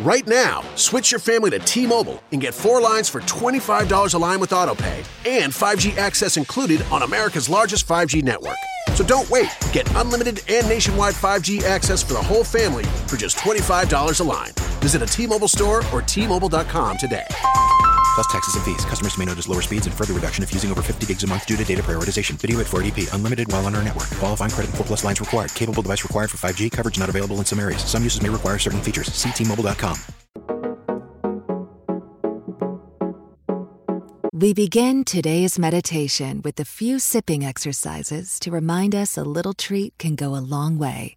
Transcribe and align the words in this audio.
Right 0.00 0.24
now, 0.28 0.62
switch 0.76 1.10
your 1.10 1.18
family 1.18 1.50
to 1.50 1.58
T 1.58 1.84
Mobile 1.84 2.22
and 2.30 2.40
get 2.40 2.54
four 2.54 2.80
lines 2.80 3.08
for 3.08 3.20
$25 3.22 4.14
a 4.14 4.18
line 4.18 4.38
with 4.38 4.50
AutoPay 4.50 5.04
and 5.26 5.52
5G 5.52 5.98
access 5.98 6.36
included 6.36 6.82
on 6.92 7.02
America's 7.02 7.48
largest 7.48 7.84
5G 7.88 8.22
network. 8.22 8.58
So 8.94 9.02
don't 9.04 9.28
wait. 9.28 9.48
Get 9.72 9.92
unlimited 9.96 10.42
and 10.48 10.68
nationwide 10.68 11.14
5G 11.14 11.64
access 11.64 12.00
for 12.00 12.12
the 12.12 12.22
whole 12.22 12.44
family 12.44 12.84
for 13.08 13.16
just 13.16 13.38
$25 13.38 14.20
a 14.20 14.22
line. 14.22 14.52
Visit 14.78 15.02
a 15.02 15.06
T 15.06 15.26
Mobile 15.26 15.48
store 15.48 15.82
or 15.92 16.00
T-Mobile.com 16.02 16.96
today. 16.96 17.26
Plus 18.18 18.26
taxes 18.26 18.56
and 18.56 18.64
fees. 18.64 18.84
Customers 18.84 19.16
may 19.16 19.24
notice 19.24 19.46
lower 19.46 19.62
speeds 19.62 19.86
and 19.86 19.94
further 19.94 20.12
reduction 20.12 20.42
if 20.42 20.52
using 20.52 20.72
over 20.72 20.82
50 20.82 21.06
gigs 21.06 21.22
a 21.22 21.26
month 21.28 21.46
due 21.46 21.56
to 21.56 21.64
data 21.64 21.84
prioritization. 21.84 22.32
Video 22.32 22.58
at 22.58 22.66
480p. 22.66 23.14
Unlimited 23.14 23.46
while 23.52 23.64
on 23.64 23.76
our 23.76 23.84
network. 23.84 24.10
Qualifying 24.18 24.50
credit 24.50 24.74
4 24.74 24.86
plus 24.86 25.04
lines 25.04 25.20
required. 25.20 25.54
Capable 25.54 25.82
device 25.82 26.02
required 26.02 26.28
for 26.28 26.36
5G. 26.36 26.72
Coverage 26.72 26.98
not 26.98 27.08
available 27.08 27.36
in 27.36 27.44
some 27.44 27.60
areas. 27.60 27.84
Some 27.84 28.02
uses 28.02 28.20
may 28.20 28.28
require 28.28 28.58
certain 28.58 28.82
features. 28.82 29.06
See 29.14 29.30
T-Mobile.com. 29.30 29.96
We 34.32 34.52
begin 34.52 35.04
today's 35.04 35.56
meditation 35.56 36.42
with 36.42 36.58
a 36.58 36.64
few 36.64 36.98
sipping 36.98 37.44
exercises 37.44 38.40
to 38.40 38.50
remind 38.50 38.96
us 38.96 39.16
a 39.16 39.22
little 39.22 39.54
treat 39.54 39.96
can 39.96 40.16
go 40.16 40.34
a 40.34 40.42
long 40.42 40.76
way. 40.76 41.16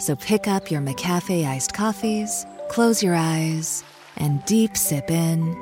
So 0.00 0.16
pick 0.16 0.46
up 0.46 0.70
your 0.70 0.82
McCafe 0.82 1.46
iced 1.46 1.72
coffees, 1.72 2.44
close 2.68 3.02
your 3.02 3.14
eyes, 3.14 3.84
and 4.18 4.44
deep 4.44 4.76
sip 4.76 5.10
in. 5.10 5.61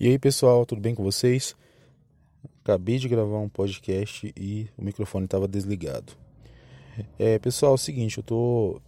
E 0.00 0.08
aí 0.08 0.18
pessoal, 0.18 0.64
tudo 0.64 0.80
bem 0.80 0.94
com 0.94 1.04
vocês? 1.04 1.54
Acabei 2.64 2.98
de 2.98 3.06
gravar 3.06 3.36
um 3.36 3.50
podcast 3.50 4.32
e 4.34 4.66
o 4.78 4.82
microfone 4.82 5.26
estava 5.26 5.46
desligado. 5.46 6.14
É, 7.18 7.38
pessoal, 7.38 7.72
é 7.72 7.74
o 7.74 7.78
seguinte, 7.78 8.16
eu 8.16 8.24
tô 8.24 8.80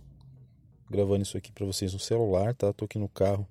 gravando 0.91 1.23
isso 1.23 1.37
aqui 1.37 1.53
para 1.53 1.67
vocês 1.67 1.93
no 1.93 1.99
celular, 1.99 2.55
tá? 2.55 2.73
Tô 2.73 2.87
aqui 2.87 2.99
no 2.99 3.11
carro 3.11 3.47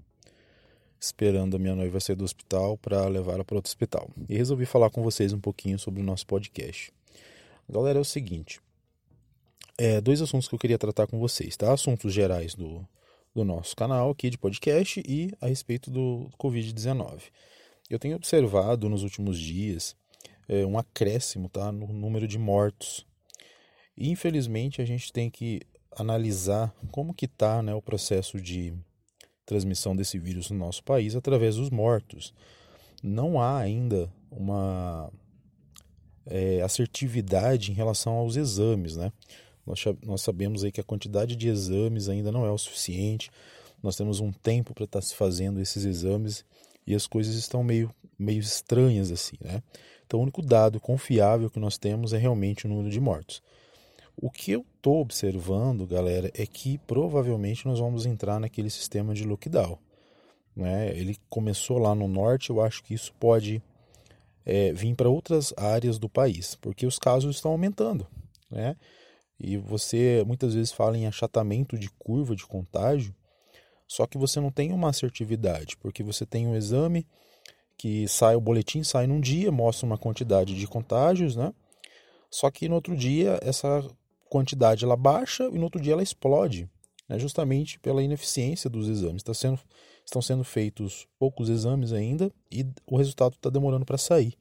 esperando 0.99 1.55
a 1.55 1.59
minha 1.59 1.75
noiva 1.75 1.99
sair 1.99 2.15
do 2.15 2.23
hospital 2.23 2.79
para 2.79 3.07
levar 3.07 3.33
ela 3.33 3.45
para 3.45 3.57
outro 3.57 3.69
hospital. 3.69 4.09
E 4.27 4.35
resolvi 4.35 4.65
falar 4.65 4.89
com 4.89 5.03
vocês 5.03 5.31
um 5.31 5.39
pouquinho 5.39 5.77
sobre 5.77 6.01
o 6.01 6.03
nosso 6.03 6.25
podcast. 6.25 6.91
Galera, 7.69 7.99
é 7.99 8.01
o 8.01 8.05
seguinte, 8.05 8.59
é, 9.77 10.01
dois 10.01 10.19
assuntos 10.19 10.47
que 10.47 10.55
eu 10.55 10.59
queria 10.59 10.79
tratar 10.79 11.05
com 11.05 11.19
vocês, 11.19 11.55
tá? 11.55 11.71
Assuntos 11.71 12.11
gerais 12.11 12.55
do, 12.55 12.83
do 13.33 13.43
nosso 13.45 13.75
canal 13.75 14.09
aqui 14.09 14.29
de 14.29 14.37
podcast 14.37 15.01
e 15.07 15.31
a 15.39 15.47
respeito 15.47 15.89
do 15.89 16.29
Covid-19. 16.37 17.21
Eu 17.89 17.99
tenho 17.99 18.15
observado 18.15 18.89
nos 18.89 19.03
últimos 19.03 19.39
dias 19.39 19.95
é, 20.47 20.65
um 20.65 20.77
acréscimo 20.77 21.47
tá, 21.49 21.71
no 21.71 21.87
número 21.87 22.27
de 22.27 22.37
mortos. 22.37 23.05
E, 23.97 24.09
infelizmente, 24.09 24.81
a 24.81 24.85
gente 24.85 25.11
tem 25.11 25.29
que 25.29 25.61
analisar 25.95 26.73
como 26.91 27.13
que 27.13 27.25
está 27.25 27.61
né, 27.61 27.73
o 27.73 27.81
processo 27.81 28.39
de 28.39 28.73
transmissão 29.45 29.95
desse 29.95 30.17
vírus 30.17 30.49
no 30.49 30.57
nosso 30.57 30.83
país 30.83 31.15
através 31.15 31.55
dos 31.55 31.69
mortos. 31.69 32.33
Não 33.03 33.41
há 33.41 33.59
ainda 33.59 34.11
uma 34.29 35.11
é, 36.25 36.61
assertividade 36.61 37.71
em 37.71 37.75
relação 37.75 38.13
aos 38.13 38.35
exames, 38.35 38.95
né? 38.95 39.11
Nós, 39.71 39.85
nós 40.05 40.21
sabemos 40.21 40.65
aí 40.65 40.71
que 40.71 40.81
a 40.81 40.83
quantidade 40.83 41.33
de 41.33 41.47
exames 41.47 42.09
ainda 42.09 42.29
não 42.29 42.45
é 42.45 42.51
o 42.51 42.57
suficiente. 42.57 43.31
Nós 43.81 43.95
temos 43.95 44.19
um 44.19 44.29
tempo 44.29 44.73
para 44.73 44.83
estar 44.83 45.01
se 45.01 45.15
fazendo 45.15 45.61
esses 45.61 45.85
exames 45.85 46.43
e 46.85 46.93
as 46.93 47.07
coisas 47.07 47.35
estão 47.35 47.63
meio, 47.63 47.89
meio 48.19 48.41
estranhas 48.41 49.11
assim, 49.11 49.37
né? 49.39 49.63
Então, 50.05 50.19
o 50.19 50.23
único 50.23 50.41
dado 50.41 50.77
confiável 50.77 51.49
que 51.49 51.57
nós 51.57 51.77
temos 51.77 52.11
é 52.11 52.17
realmente 52.17 52.65
o 52.65 52.69
número 52.69 52.89
de 52.89 52.99
mortos. 52.99 53.41
O 54.17 54.29
que 54.29 54.51
eu 54.51 54.65
estou 54.75 54.99
observando, 54.99 55.87
galera, 55.87 56.29
é 56.33 56.45
que 56.45 56.77
provavelmente 56.79 57.65
nós 57.65 57.79
vamos 57.79 58.05
entrar 58.05 58.41
naquele 58.41 58.69
sistema 58.69 59.13
de 59.13 59.23
lockdown. 59.23 59.77
Né? 60.53 60.89
Ele 60.97 61.15
começou 61.29 61.77
lá 61.77 61.95
no 61.95 62.09
norte, 62.09 62.49
eu 62.49 62.59
acho 62.59 62.83
que 62.83 62.93
isso 62.93 63.13
pode 63.17 63.63
é, 64.45 64.73
vir 64.73 64.93
para 64.95 65.07
outras 65.07 65.53
áreas 65.55 65.97
do 65.97 66.09
país, 66.09 66.55
porque 66.55 66.85
os 66.85 66.99
casos 66.99 67.37
estão 67.37 67.51
aumentando. 67.51 68.05
Né? 68.49 68.75
E 69.43 69.57
você 69.57 70.23
muitas 70.25 70.53
vezes 70.53 70.71
fala 70.71 70.95
em 70.95 71.07
achatamento 71.07 71.77
de 71.77 71.89
curva 71.89 72.35
de 72.35 72.45
contágio, 72.45 73.15
só 73.87 74.05
que 74.05 74.17
você 74.17 74.39
não 74.39 74.51
tem 74.51 74.71
uma 74.71 74.89
assertividade, 74.89 75.75
porque 75.77 76.03
você 76.03 76.25
tem 76.25 76.47
um 76.47 76.55
exame 76.55 77.07
que 77.75 78.07
sai, 78.07 78.35
o 78.35 78.41
boletim 78.41 78.83
sai 78.83 79.07
num 79.07 79.19
dia, 79.19 79.51
mostra 79.51 79.87
uma 79.87 79.97
quantidade 79.97 80.53
de 80.53 80.67
contágios, 80.67 81.35
né? 81.35 81.51
Só 82.29 82.51
que 82.51 82.69
no 82.69 82.75
outro 82.75 82.95
dia 82.95 83.39
essa 83.41 83.83
quantidade 84.29 84.85
ela 84.85 84.95
baixa 84.95 85.45
e 85.45 85.57
no 85.57 85.63
outro 85.63 85.81
dia 85.81 85.93
ela 85.93 86.03
explode, 86.03 86.69
né? 87.09 87.17
justamente 87.17 87.79
pela 87.79 88.03
ineficiência 88.03 88.69
dos 88.69 88.87
exames. 88.87 89.23
Tá 89.23 89.33
sendo, 89.33 89.59
estão 90.05 90.21
sendo 90.21 90.43
feitos 90.43 91.07
poucos 91.17 91.49
exames 91.49 91.91
ainda 91.91 92.31
e 92.51 92.65
o 92.85 92.95
resultado 92.95 93.33
está 93.33 93.49
demorando 93.49 93.85
para 93.85 93.97
sair. 93.97 94.37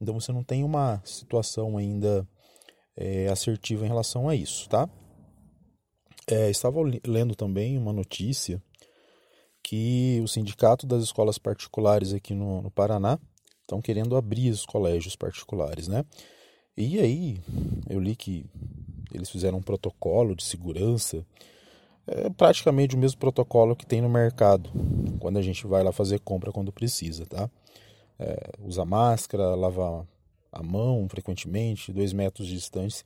Então 0.00 0.18
você 0.18 0.32
não 0.32 0.42
tem 0.42 0.64
uma 0.64 1.02
situação 1.04 1.76
ainda 1.76 2.26
é, 3.00 3.28
assertiva 3.28 3.86
em 3.86 3.88
relação 3.88 4.28
a 4.28 4.36
isso, 4.36 4.68
tá? 4.68 4.88
É, 6.26 6.50
estava 6.50 6.78
lendo 7.04 7.34
também 7.34 7.78
uma 7.78 7.92
notícia 7.92 8.62
que 9.62 10.20
o 10.22 10.28
sindicato 10.28 10.86
das 10.86 11.02
escolas 11.02 11.38
particulares 11.38 12.12
aqui 12.12 12.34
no, 12.34 12.60
no 12.60 12.70
Paraná 12.70 13.18
estão 13.62 13.80
querendo 13.80 14.16
abrir 14.16 14.50
os 14.50 14.66
colégios 14.66 15.16
particulares, 15.16 15.88
né? 15.88 16.04
E 16.76 17.00
aí 17.00 17.40
eu 17.88 17.98
li 17.98 18.14
que 18.14 18.44
eles 19.12 19.30
fizeram 19.30 19.58
um 19.58 19.62
protocolo 19.62 20.36
de 20.36 20.44
segurança, 20.44 21.24
é 22.06 22.28
praticamente 22.30 22.94
o 22.94 22.98
mesmo 22.98 23.18
protocolo 23.18 23.74
que 23.74 23.86
tem 23.86 24.00
no 24.00 24.08
mercado, 24.08 24.70
quando 25.18 25.38
a 25.38 25.42
gente 25.42 25.66
vai 25.66 25.82
lá 25.82 25.92
fazer 25.92 26.20
compra 26.20 26.52
quando 26.52 26.72
precisa, 26.72 27.24
tá? 27.26 27.50
É, 28.18 28.50
usa 28.60 28.84
máscara, 28.84 29.54
lava 29.54 30.06
a 30.52 30.62
mão 30.62 31.08
frequentemente, 31.08 31.92
dois 31.92 32.12
metros 32.12 32.46
de 32.46 32.54
distância. 32.54 33.04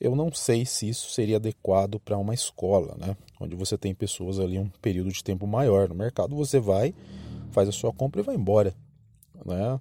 Eu 0.00 0.16
não 0.16 0.32
sei 0.32 0.66
se 0.66 0.88
isso 0.88 1.10
seria 1.10 1.36
adequado 1.36 2.00
para 2.00 2.18
uma 2.18 2.34
escola, 2.34 2.96
né? 2.98 3.16
Onde 3.40 3.54
você 3.54 3.78
tem 3.78 3.94
pessoas 3.94 4.38
ali 4.38 4.58
um 4.58 4.68
período 4.68 5.10
de 5.10 5.22
tempo 5.22 5.46
maior. 5.46 5.88
No 5.88 5.94
mercado 5.94 6.34
você 6.34 6.58
vai, 6.58 6.94
faz 7.52 7.68
a 7.68 7.72
sua 7.72 7.92
compra 7.92 8.20
e 8.20 8.24
vai 8.24 8.34
embora, 8.34 8.74
né? 9.44 9.80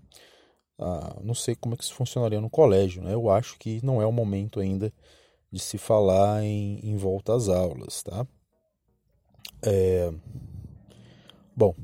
Ah, 0.79 1.19
não 1.23 1.33
sei 1.33 1.55
como 1.55 1.75
é 1.75 1.77
que 1.77 1.83
isso 1.83 1.93
funcionaria 1.93 2.39
no 2.39 2.49
colégio, 2.49 3.01
né? 3.01 3.13
Eu 3.13 3.29
acho 3.29 3.57
que 3.57 3.83
não 3.83 4.01
é 4.01 4.05
o 4.05 4.11
momento 4.11 4.59
ainda 4.59 4.93
de 5.51 5.59
se 5.59 5.77
falar 5.77 6.43
em, 6.43 6.79
em 6.83 6.95
volta 6.97 7.35
às 7.35 7.47
aulas, 7.47 8.01
tá? 8.03 8.25
É... 9.61 10.11
Bom, 11.55 11.75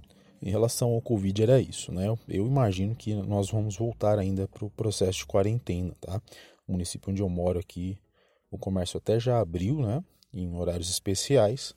em 0.42 0.50
relação 0.50 0.92
ao 0.92 1.02
Covid 1.02 1.44
era 1.44 1.60
isso, 1.60 1.92
né? 1.92 2.08
Eu 2.28 2.48
imagino 2.48 2.96
que 2.96 3.14
nós 3.14 3.50
vamos 3.50 3.76
voltar 3.76 4.18
ainda 4.18 4.48
para 4.48 4.66
o 4.66 4.70
processo 4.70 5.20
de 5.20 5.26
quarentena, 5.26 5.94
tá? 6.00 6.22
O 6.68 6.72
município 6.72 7.12
onde 7.12 7.22
eu 7.22 7.30
moro 7.30 7.60
aqui, 7.60 7.98
o 8.50 8.58
comércio 8.58 8.98
até 8.98 9.20
já 9.20 9.40
abriu, 9.40 9.80
né? 9.80 10.04
Em 10.34 10.56
horários 10.56 10.90
especiais, 10.90 11.76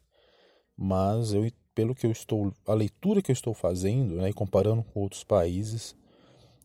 mas 0.76 1.32
eu, 1.32 1.50
pelo 1.74 1.94
que 1.94 2.06
eu 2.06 2.12
estou, 2.12 2.52
a 2.66 2.74
leitura 2.74 3.22
que 3.22 3.30
eu 3.30 3.34
estou 3.34 3.54
fazendo, 3.54 4.16
né? 4.16 4.30
E 4.30 4.32
comparando 4.32 4.82
com 4.82 5.00
outros 5.00 5.24
países, 5.24 5.96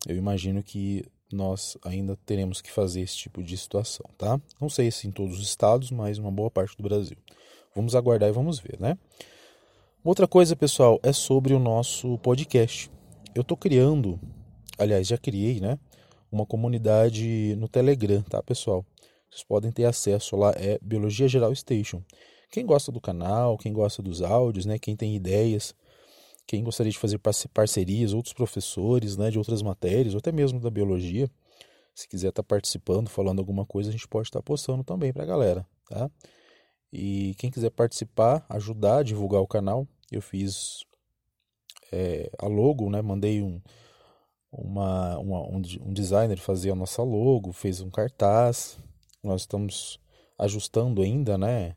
eu 0.08 0.16
imagino 0.16 0.62
que 0.62 1.04
nós 1.32 1.78
ainda 1.84 2.16
teremos 2.26 2.62
que 2.62 2.72
fazer 2.72 3.02
esse 3.02 3.18
tipo 3.18 3.44
de 3.44 3.58
situação, 3.58 4.06
tá? 4.18 4.40
Não 4.62 4.70
sei 4.70 4.92
se 4.92 5.08
em 5.08 5.12
todos 5.12 5.40
os 5.40 5.48
estados, 5.48 5.92
mas 5.92 6.18
uma 6.18 6.32
boa 6.32 6.50
parte 6.50 6.78
do 6.78 6.84
Brasil. 6.84 7.18
Vamos 7.76 7.96
aguardar 7.96 8.30
e 8.30 8.32
vamos 8.32 8.60
ver, 8.60 8.80
né? 8.80 8.98
Outra 10.07 10.25
coisa, 10.25 10.56
pessoal, 10.56 11.01
é 11.04 11.12
sobre 11.12 11.54
o 11.54 11.59
nosso 11.59 12.18
podcast. 12.19 12.89
Eu 13.36 13.42
estou 13.42 13.57
criando, 13.57 14.18
aliás, 14.77 15.06
já 15.06 15.18
criei, 15.18 15.59
né? 15.59 15.77
uma 16.31 16.45
comunidade 16.45 17.54
no 17.57 17.68
Telegram, 17.68 18.21
tá, 18.21 18.42
pessoal? 18.42 18.86
Vocês 19.30 19.44
podem 19.44 19.69
ter 19.69 19.83
acesso 19.83 20.38
lá, 20.38 20.54
é 20.56 20.80
Biologia 20.81 21.27
Geral 21.27 21.54
Station. 21.54 22.01
Quem 22.50 22.65
gosta 22.65 22.89
do 22.89 23.01
canal, 23.01 23.57
quem 23.57 23.74
gosta 23.74 24.01
dos 24.01 24.21
áudios, 24.21 24.65
né, 24.65 24.80
quem 24.80 24.95
tem 24.95 25.13
ideias, 25.13 25.75
quem 26.48 26.63
gostaria 26.63 26.94
de 26.94 26.98
fazer 26.98 27.19
parcerias, 27.53 28.13
outros 28.13 28.33
professores, 28.33 29.18
né, 29.18 29.30
de 29.30 29.38
outras 29.38 29.62
matérias, 29.62 30.13
ou 30.13 30.19
até 30.19 30.31
mesmo 30.31 30.57
da 30.57 30.69
biologia, 30.69 31.30
se 31.94 32.07
quiser 32.07 32.30
estar 32.30 32.44
tá 32.44 32.48
participando, 32.48 33.10
falando 33.10 33.39
alguma 33.39 33.65
coisa, 33.65 33.89
a 33.89 33.92
gente 33.92 34.07
pode 34.07 34.30
estar 34.30 34.39
tá 34.39 34.44
postando 34.44 34.86
também 34.86 35.12
para 35.12 35.24
a 35.24 35.27
galera, 35.27 35.68
tá? 35.89 36.10
E 36.94 37.36
quem 37.38 37.51
quiser 37.51 37.71
participar, 37.71 38.45
ajudar 38.48 39.00
a 39.00 39.03
divulgar 39.03 39.42
o 39.42 39.48
canal, 39.48 39.86
eu 40.12 40.21
fiz 40.21 40.86
é, 41.92 42.30
a 42.38 42.48
logo, 42.48 42.89
né? 42.89 43.01
Mandei 43.01 43.42
um, 43.42 43.62
uma, 44.51 45.18
uma 45.19 45.42
um, 45.42 45.62
um 45.81 45.94
designer 45.94 46.38
fazer 46.38 46.71
a 46.71 46.75
nossa 46.75 47.04
logo, 47.04 47.51
fez 47.51 47.81
um 47.81 47.89
cartaz. 47.89 48.80
Nós 49.24 49.42
estamos 49.42 50.00
ajustando 50.38 51.01
ainda, 51.01 51.38
né? 51.38 51.75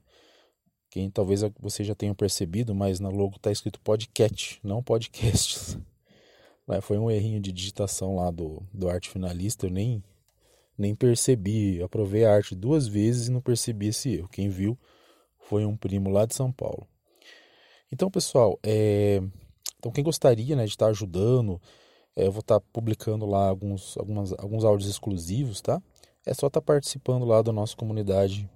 Quem 0.90 1.08
talvez 1.08 1.42
você 1.58 1.84
já 1.84 1.94
tenha 1.94 2.14
percebido, 2.14 2.74
mas 2.74 2.98
na 2.98 3.08
logo 3.08 3.36
está 3.36 3.52
escrito 3.52 3.80
podcast, 3.80 4.58
não 4.62 4.82
podcasts. 4.82 5.78
Mas 6.66 6.82
foi 6.84 6.98
um 6.98 7.10
errinho 7.10 7.40
de 7.40 7.52
digitação 7.52 8.16
lá 8.16 8.30
do, 8.30 8.62
do 8.72 8.88
arte 8.88 9.08
finalista, 9.08 9.66
eu 9.66 9.70
nem, 9.70 10.02
nem 10.76 10.94
percebi. 10.94 11.80
Aprovei 11.80 12.24
a 12.24 12.34
arte 12.34 12.56
duas 12.56 12.88
vezes 12.88 13.28
e 13.28 13.30
não 13.30 13.40
percebi 13.40 13.86
esse 13.88 14.14
erro. 14.14 14.28
Quem 14.28 14.48
viu 14.48 14.76
foi 15.38 15.64
um 15.64 15.76
primo 15.76 16.10
lá 16.10 16.26
de 16.26 16.34
São 16.34 16.50
Paulo. 16.50 16.89
Então, 17.92 18.10
pessoal, 18.10 18.58
é, 18.62 19.20
então, 19.78 19.90
quem 19.90 20.04
gostaria 20.04 20.54
né, 20.54 20.64
de 20.64 20.70
estar 20.70 20.86
ajudando, 20.86 21.60
é, 22.14 22.26
eu 22.26 22.32
vou 22.32 22.40
estar 22.40 22.60
publicando 22.60 23.26
lá 23.26 23.48
alguns, 23.48 23.96
algumas, 23.96 24.32
alguns 24.34 24.64
áudios 24.64 24.88
exclusivos, 24.88 25.60
tá? 25.60 25.82
É 26.24 26.34
só 26.34 26.48
estar 26.48 26.60
participando 26.60 27.24
lá 27.24 27.42
da 27.42 27.50
nossa 27.50 27.74
comunidade 27.74 28.48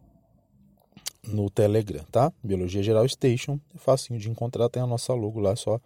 no 1.26 1.48
Telegram, 1.48 2.04
tá? 2.12 2.32
Biologia 2.42 2.82
Geral 2.82 3.08
Station, 3.08 3.58
é 3.74 3.78
facinho 3.78 4.20
de 4.20 4.30
encontrar, 4.30 4.68
tem 4.68 4.82
a 4.82 4.86
nossa 4.86 5.14
logo 5.14 5.40
lá, 5.40 5.52
é 5.52 5.56
só 5.56 5.80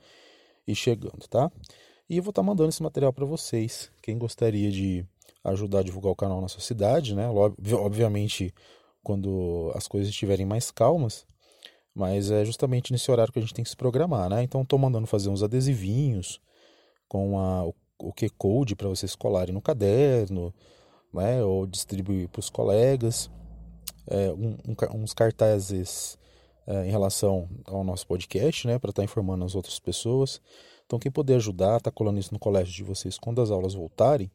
ir 0.66 0.74
chegando, 0.74 1.26
tá? 1.28 1.50
E 2.10 2.16
eu 2.16 2.22
vou 2.22 2.30
estar 2.30 2.42
mandando 2.42 2.70
esse 2.70 2.82
material 2.82 3.12
para 3.12 3.24
vocês. 3.24 3.90
Quem 4.02 4.18
gostaria 4.18 4.70
de 4.70 5.06
ajudar 5.44 5.80
a 5.80 5.82
divulgar 5.82 6.12
o 6.12 6.16
canal 6.16 6.40
na 6.40 6.48
sua 6.48 6.60
cidade, 6.60 7.14
né? 7.14 7.28
Obviamente, 7.30 8.52
quando 9.02 9.70
as 9.74 9.86
coisas 9.86 10.08
estiverem 10.08 10.44
mais 10.44 10.70
calmas, 10.70 11.26
mas 11.94 12.30
é 12.30 12.44
justamente 12.44 12.92
nesse 12.92 13.10
horário 13.10 13.32
que 13.32 13.38
a 13.38 13.42
gente 13.42 13.54
tem 13.54 13.64
que 13.64 13.70
se 13.70 13.76
programar, 13.76 14.28
né? 14.28 14.42
Então 14.42 14.62
estou 14.62 14.78
mandando 14.78 15.06
fazer 15.06 15.28
uns 15.28 15.42
adesivinhos 15.42 16.40
com 17.08 17.38
a, 17.38 17.64
o, 17.64 18.12
Q-Code 18.12 18.76
para 18.76 18.88
vocês 18.88 19.14
colarem 19.16 19.54
no 19.54 19.60
caderno, 19.60 20.54
né? 21.12 21.42
Ou 21.42 21.66
distribuir 21.66 22.28
para 22.28 22.40
os 22.40 22.50
colegas. 22.50 23.30
É, 24.06 24.30
um, 24.32 24.56
um, 24.66 25.02
uns 25.02 25.12
cartazes 25.12 26.18
é, 26.66 26.86
em 26.86 26.90
relação 26.90 27.48
ao 27.66 27.82
nosso 27.82 28.06
podcast, 28.06 28.66
né? 28.66 28.78
Para 28.78 28.90
estar 28.90 29.02
tá 29.02 29.04
informando 29.04 29.44
as 29.44 29.54
outras 29.54 29.78
pessoas. 29.78 30.40
Então 30.86 30.98
quem 30.98 31.12
puder 31.12 31.36
ajudar, 31.36 31.80
tá 31.80 31.90
colando 31.90 32.18
isso 32.18 32.32
no 32.32 32.38
colégio 32.38 32.72
de 32.72 32.82
vocês 32.82 33.18
quando 33.18 33.42
as 33.42 33.50
aulas 33.50 33.74
voltarem, 33.74 34.30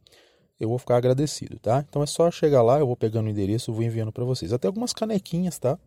eu 0.59 0.69
vou 0.69 0.77
ficar 0.77 0.97
agradecido, 0.97 1.57
tá? 1.59 1.83
Então 1.87 2.03
é 2.03 2.05
só 2.05 2.29
chegar 2.29 2.61
lá, 2.61 2.79
eu 2.79 2.85
vou 2.85 2.95
pegando 2.95 3.25
o 3.27 3.29
endereço, 3.29 3.71
eu 3.71 3.75
vou 3.75 3.83
enviando 3.83 4.11
para 4.11 4.23
vocês. 4.23 4.53
Até 4.53 4.67
algumas 4.67 4.93
canequinhas, 4.93 5.57
tá? 5.57 5.79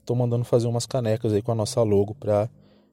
Estou 0.00 0.16
mandando 0.16 0.44
fazer 0.44 0.66
umas 0.66 0.86
canecas 0.86 1.32
aí 1.32 1.40
com 1.40 1.52
a 1.52 1.54
nossa 1.54 1.82
logo 1.82 2.14
para 2.14 2.50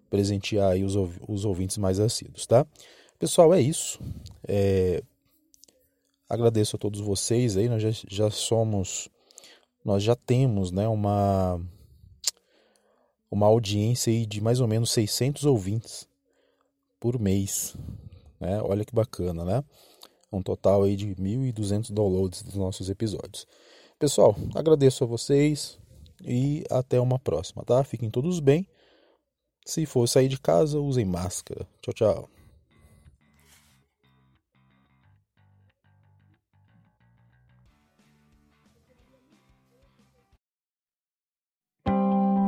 presentear 0.10 0.72
aí 0.72 0.84
os, 0.84 0.96
os 1.28 1.46
ouvintes 1.46 1.78
mais 1.78 2.00
assíduos, 2.00 2.46
tá? 2.46 2.66
Pessoal, 3.18 3.54
é 3.54 3.62
isso. 3.62 4.00
É... 4.48 5.02
Agradeço 6.30 6.76
a 6.76 6.80
todos 6.80 7.00
vocês 7.00 7.58
aí, 7.58 7.70
nós 7.70 7.82
já, 7.82 7.90
já 8.08 8.30
somos, 8.30 9.10
nós 9.84 10.04
já 10.04 10.16
temos, 10.16 10.72
né, 10.72 10.88
uma 10.88 11.60
uma 13.30 13.46
audiência 13.46 14.12
aí 14.12 14.26
de 14.26 14.42
mais 14.42 14.60
ou 14.60 14.68
menos 14.68 14.92
600 14.92 15.46
ouvintes 15.46 16.08
por 17.00 17.20
mês, 17.20 17.76
né? 18.40 18.62
Olha 18.62 18.86
que 18.86 18.94
bacana, 18.94 19.44
né? 19.44 19.64
Um 20.32 20.42
total 20.42 20.84
aí 20.84 20.96
de 20.96 21.08
1.200 21.16 21.92
downloads 21.92 22.42
dos 22.42 22.56
nossos 22.56 22.90
episódios. 22.90 23.46
Pessoal, 24.00 24.36
agradeço 24.56 25.04
a 25.04 25.08
vocês, 25.08 25.78
e 26.24 26.64
até 26.70 27.00
uma 27.00 27.20
próxima, 27.20 27.64
tá? 27.64 27.84
Fiquem 27.84 28.10
todos 28.10 28.40
bem. 28.40 28.68
Se 29.66 29.86
for 29.86 30.08
sair 30.08 30.28
de 30.28 30.40
casa, 30.40 30.80
usem 30.80 31.06
máscara. 31.06 31.68
Tchau, 31.82 31.94
tchau. 31.94 32.30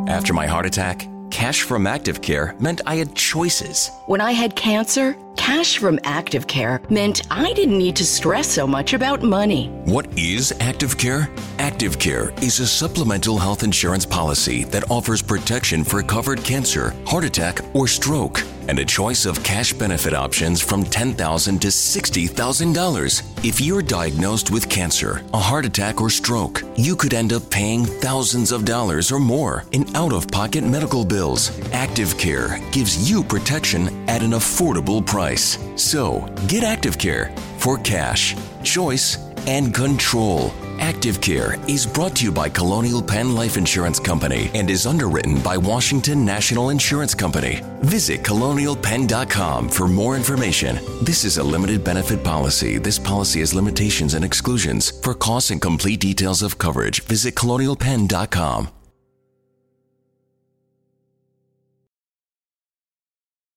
After 0.07 0.33
my 0.33 0.47
heart 0.47 0.65
attack, 0.65 1.07
cash 1.39 1.61
from 1.61 1.87
Active 1.87 2.21
Care 2.21 2.53
meant 2.59 2.81
I 2.85 2.95
had 2.95 3.15
choices. 3.15 3.91
When 4.07 4.19
I 4.19 4.33
had 4.33 4.57
cancer, 4.57 5.15
cash 5.37 5.77
from 5.77 5.97
Active 6.03 6.45
Care 6.47 6.81
meant 6.89 7.21
I 7.31 7.53
didn't 7.53 7.77
need 7.77 7.95
to 7.95 8.05
stress 8.05 8.45
so 8.45 8.67
much 8.67 8.91
about 8.91 9.23
money. 9.23 9.69
What 9.85 10.05
is 10.17 10.53
Active 10.59 10.97
Care? 10.97 11.29
Active 11.57 11.97
Care 11.97 12.31
is 12.41 12.59
a 12.59 12.67
supplemental 12.67 13.37
health 13.37 13.63
insurance 13.63 14.05
policy 14.05 14.65
that 14.65 14.91
offers 14.91 15.21
protection 15.21 15.85
for 15.85 16.03
covered 16.03 16.43
cancer, 16.43 16.93
heart 17.07 17.23
attack, 17.23 17.61
or 17.73 17.87
stroke, 17.87 18.43
and 18.69 18.77
a 18.77 18.85
choice 18.85 19.25
of 19.25 19.43
cash 19.43 19.73
benefit 19.73 20.13
options 20.13 20.61
from 20.61 20.83
10,000 20.83 21.59
to 21.59 21.69
$60,000. 21.69 23.43
If 23.43 23.59
you're 23.59 23.81
diagnosed 23.81 24.51
with 24.51 24.69
cancer, 24.69 25.23
a 25.33 25.39
heart 25.39 25.65
attack, 25.65 25.99
or 25.99 26.09
stroke, 26.11 26.61
you 26.75 26.95
could 26.95 27.15
end 27.15 27.33
up 27.33 27.49
paying 27.49 27.83
thousands 27.83 28.51
of 28.51 28.65
dollars 28.65 29.11
or 29.11 29.19
more 29.19 29.65
in 29.71 29.87
out 29.95 30.13
of 30.13 30.27
pocket 30.27 30.63
medical 30.63 31.03
bills. 31.03 31.49
Active 31.73 32.15
Care 32.19 32.59
gives 32.71 33.09
you 33.09 33.23
protection 33.23 34.07
at 34.07 34.21
an 34.21 34.31
affordable 34.31 35.03
price. 35.03 35.57
So, 35.75 36.31
get 36.47 36.63
Active 36.63 36.99
Care 36.99 37.33
for 37.57 37.79
cash, 37.79 38.35
choice, 38.63 39.17
and 39.47 39.73
control. 39.73 40.53
Active 40.79 41.21
Care 41.21 41.57
is 41.67 41.85
brought 41.85 42.15
to 42.17 42.25
you 42.25 42.31
by 42.31 42.49
Colonial 42.49 43.01
Penn 43.01 43.35
Life 43.35 43.57
Insurance 43.57 43.99
Company 43.99 44.49
and 44.53 44.69
is 44.69 44.85
underwritten 44.85 45.41
by 45.41 45.57
Washington 45.57 46.25
National 46.25 46.69
Insurance 46.69 47.13
Company. 47.13 47.61
Visit 47.81 48.23
colonialpenn.com 48.23 49.69
for 49.69 49.87
more 49.87 50.15
information. 50.15 50.79
This 51.03 51.25
is 51.25 51.37
a 51.37 51.43
limited 51.43 51.83
benefit 51.83 52.23
policy. 52.23 52.77
This 52.77 52.97
policy 52.97 53.41
has 53.41 53.53
limitations 53.53 54.13
and 54.13 54.25
exclusions. 54.25 54.91
For 55.01 55.13
costs 55.13 55.51
and 55.51 55.61
complete 55.61 55.99
details 55.99 56.41
of 56.41 56.57
coverage, 56.57 57.03
visit 57.03 57.35
colonialpenn.com. 57.35 58.78